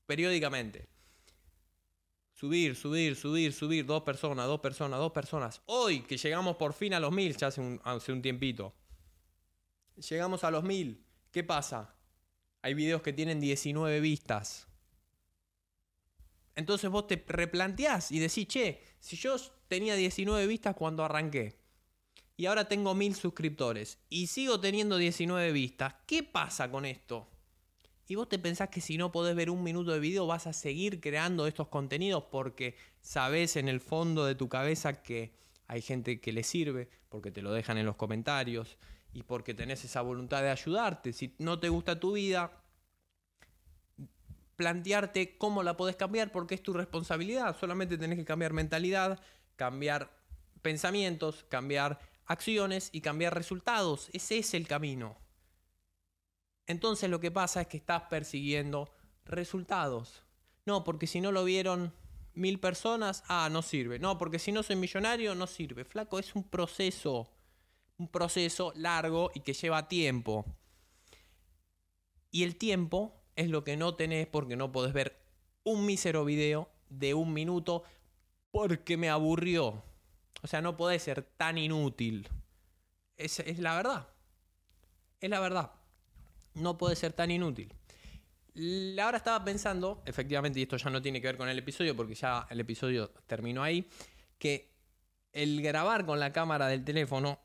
periódicamente. 0.05 0.89
Subir, 2.33 2.75
subir, 2.75 3.15
subir, 3.15 3.53
subir, 3.53 3.85
dos 3.85 4.03
personas, 4.03 4.47
dos 4.47 4.59
personas, 4.59 4.99
dos 4.99 5.13
personas. 5.13 5.61
Hoy 5.67 6.01
que 6.01 6.17
llegamos 6.17 6.57
por 6.57 6.73
fin 6.73 6.93
a 6.95 6.99
los 6.99 7.13
mil, 7.13 7.37
ya 7.37 7.47
hace 7.47 7.61
un, 7.61 7.79
hace 7.85 8.11
un 8.11 8.21
tiempito. 8.21 8.73
Llegamos 10.09 10.43
a 10.43 10.51
los 10.51 10.63
mil. 10.63 11.05
¿Qué 11.31 11.43
pasa? 11.43 11.95
Hay 12.61 12.73
videos 12.73 13.01
que 13.01 13.13
tienen 13.13 13.39
19 13.39 13.99
vistas. 13.99 14.67
Entonces 16.55 16.89
vos 16.89 17.07
te 17.07 17.23
replanteás 17.27 18.11
y 18.11 18.19
decís, 18.19 18.47
che, 18.47 18.81
si 18.99 19.15
yo 19.15 19.35
tenía 19.67 19.95
19 19.95 20.45
vistas 20.47 20.75
cuando 20.75 21.03
arranqué 21.03 21.57
y 22.35 22.45
ahora 22.45 22.67
tengo 22.67 22.93
mil 22.95 23.15
suscriptores 23.15 23.99
y 24.09 24.27
sigo 24.27 24.59
teniendo 24.59 24.97
19 24.97 25.51
vistas, 25.51 25.95
¿qué 26.05 26.23
pasa 26.23 26.69
con 26.69 26.85
esto? 26.85 27.29
Y 28.07 28.15
vos 28.15 28.27
te 28.27 28.37
pensás 28.37 28.69
que 28.69 28.81
si 28.81 28.97
no 28.97 29.11
podés 29.11 29.35
ver 29.35 29.49
un 29.49 29.63
minuto 29.63 29.91
de 29.91 29.99
video 29.99 30.27
vas 30.27 30.45
a 30.45 30.53
seguir 30.53 30.99
creando 30.99 31.47
estos 31.47 31.69
contenidos 31.69 32.25
porque 32.31 32.75
sabés 33.01 33.55
en 33.55 33.67
el 33.67 33.79
fondo 33.79 34.25
de 34.25 34.35
tu 34.35 34.49
cabeza 34.49 35.01
que 35.01 35.33
hay 35.67 35.81
gente 35.81 36.19
que 36.19 36.33
le 36.33 36.43
sirve, 36.43 36.89
porque 37.09 37.31
te 37.31 37.41
lo 37.41 37.51
dejan 37.51 37.77
en 37.77 37.85
los 37.85 37.95
comentarios 37.95 38.77
y 39.13 39.23
porque 39.23 39.53
tenés 39.53 39.85
esa 39.85 40.01
voluntad 40.01 40.41
de 40.41 40.49
ayudarte. 40.49 41.13
Si 41.13 41.33
no 41.39 41.59
te 41.59 41.69
gusta 41.69 41.99
tu 41.99 42.13
vida, 42.13 42.62
plantearte 44.63 45.37
cómo 45.37 45.61
la 45.61 45.75
podés 45.75 45.97
cambiar 45.97 46.31
porque 46.31 46.55
es 46.55 46.63
tu 46.63 46.71
responsabilidad. 46.71 47.57
Solamente 47.59 47.97
tenés 47.97 48.17
que 48.17 48.23
cambiar 48.23 48.53
mentalidad, 48.53 49.19
cambiar 49.57 50.09
pensamientos, 50.61 51.43
cambiar 51.49 51.99
acciones 52.27 52.87
y 52.93 53.01
cambiar 53.01 53.35
resultados. 53.35 54.09
Ese 54.13 54.37
es 54.37 54.53
el 54.53 54.65
camino. 54.65 55.17
Entonces 56.65 57.09
lo 57.09 57.19
que 57.19 57.29
pasa 57.29 57.59
es 57.59 57.67
que 57.67 57.75
estás 57.75 58.03
persiguiendo 58.03 58.89
resultados. 59.25 60.23
No, 60.65 60.85
porque 60.85 61.07
si 61.07 61.19
no 61.19 61.33
lo 61.33 61.43
vieron 61.43 61.93
mil 62.33 62.57
personas, 62.61 63.25
ah, 63.27 63.49
no 63.51 63.61
sirve. 63.63 63.99
No, 63.99 64.17
porque 64.17 64.39
si 64.39 64.53
no 64.53 64.63
soy 64.63 64.77
millonario, 64.77 65.35
no 65.35 65.45
sirve. 65.45 65.83
Flaco, 65.83 66.19
es 66.19 66.35
un 66.35 66.45
proceso. 66.45 67.29
Un 67.97 68.07
proceso 68.07 68.71
largo 68.77 69.29
y 69.35 69.41
que 69.41 69.51
lleva 69.51 69.89
tiempo. 69.89 70.45
Y 72.31 72.43
el 72.43 72.55
tiempo 72.55 73.22
es 73.35 73.49
lo 73.49 73.63
que 73.63 73.77
no 73.77 73.95
tenés 73.95 74.27
porque 74.27 74.55
no 74.55 74.71
podés 74.71 74.93
ver 74.93 75.17
un 75.63 75.85
mísero 75.85 76.25
video 76.25 76.69
de 76.89 77.13
un 77.13 77.33
minuto 77.33 77.83
porque 78.51 78.97
me 78.97 79.09
aburrió. 79.09 79.83
O 80.41 80.47
sea, 80.47 80.61
no 80.61 80.77
podés 80.77 81.03
ser 81.03 81.23
tan 81.23 81.57
inútil. 81.57 82.27
Es, 83.17 83.39
es 83.39 83.59
la 83.59 83.75
verdad. 83.75 84.07
Es 85.19 85.29
la 85.29 85.39
verdad. 85.39 85.71
No 86.53 86.77
puede 86.77 86.95
ser 86.95 87.13
tan 87.13 87.31
inútil. 87.31 87.73
Ahora 89.01 89.17
estaba 89.17 89.43
pensando, 89.43 90.03
efectivamente, 90.05 90.59
y 90.59 90.63
esto 90.63 90.77
ya 90.77 90.89
no 90.91 91.01
tiene 91.01 91.19
que 91.19 91.27
ver 91.27 91.37
con 91.37 91.49
el 91.49 91.57
episodio 91.57 91.95
porque 91.95 92.13
ya 92.13 92.45
el 92.51 92.59
episodio 92.59 93.09
terminó 93.25 93.63
ahí, 93.63 93.89
que 94.37 94.71
el 95.31 95.61
grabar 95.63 96.05
con 96.05 96.19
la 96.19 96.31
cámara 96.31 96.67
del 96.67 96.83
teléfono 96.83 97.39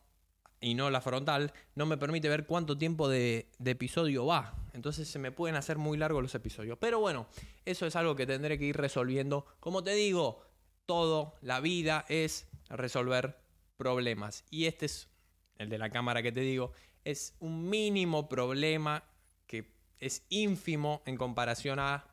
y 0.61 0.75
no 0.75 0.91
la 0.91 1.00
frontal 1.00 1.53
no 1.75 1.87
me 1.87 1.97
permite 1.97 2.29
ver 2.29 2.47
cuánto 2.47 2.77
tiempo 2.77 3.09
de, 3.09 3.49
episodio 3.65 4.27
va. 4.27 4.55
Entonces 4.73 5.09
se 5.09 5.19
me 5.19 5.33
pueden 5.33 5.57
hacer 5.57 5.79
muy 5.79 5.99
largos 5.99 6.23
los 6.23 6.35
episodios. 6.35 6.79
Pero 6.79 7.00
bueno, 7.00 7.27
eso 7.65 7.87
es 7.87 7.97
algo 7.97 8.17
que 8.17 8.27
tendré 8.27 8.59
que 8.59 8.65
ir 8.65 8.77
resolviendo. 8.77 9.47
Como 9.61 9.83
te 9.83 9.95
digo, 9.95 10.43
todo, 10.87 11.35
la 11.43 11.61
vida 11.61 12.05
es 12.09 12.49
resolver 12.69 13.38
problemas. 13.77 14.45
Y 14.50 14.67
este 14.67 14.87
es 14.87 15.09
el 15.57 15.69
de 15.69 15.79
la 15.79 15.91
cámara 15.91 16.23
que 16.23 16.33
te 16.33 16.41
digo. 16.41 16.73
Es 17.05 17.35
un 17.41 17.69
mínimo 17.69 18.29
problema 18.29 19.05
que 19.47 19.73
es 19.99 20.25
ínfimo 20.29 21.03
en 21.07 21.17
comparación 21.17 21.79
a 21.79 22.07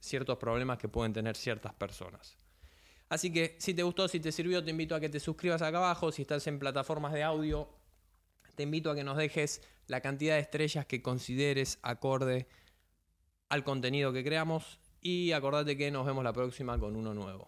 ciertos 0.00 0.38
problemas 0.38 0.78
que 0.78 0.88
pueden 0.88 1.12
tener 1.12 1.36
ciertas 1.36 1.72
personas. 1.74 2.36
Así 3.08 3.32
que 3.32 3.56
si 3.58 3.74
te 3.74 3.82
gustó, 3.82 4.08
si 4.08 4.20
te 4.20 4.32
sirvió, 4.32 4.62
te 4.62 4.70
invito 4.70 4.94
a 4.94 5.00
que 5.00 5.08
te 5.08 5.20
suscribas 5.20 5.62
acá 5.62 5.78
abajo. 5.78 6.12
Si 6.12 6.22
estás 6.22 6.46
en 6.46 6.58
plataformas 6.58 7.12
de 7.12 7.22
audio, 7.22 7.68
te 8.54 8.64
invito 8.64 8.90
a 8.90 8.94
que 8.94 9.04
nos 9.04 9.16
dejes 9.16 9.62
la 9.86 10.00
cantidad 10.00 10.34
de 10.34 10.40
estrellas 10.40 10.84
que 10.84 11.00
consideres 11.00 11.78
acorde 11.82 12.48
al 13.48 13.64
contenido 13.64 14.12
que 14.12 14.24
creamos. 14.24 14.78
Y 15.00 15.32
acordate 15.32 15.76
que 15.76 15.90
nos 15.90 16.04
vemos 16.04 16.24
la 16.24 16.32
próxima 16.32 16.78
con 16.78 16.96
uno 16.96 17.14
nuevo. 17.14 17.46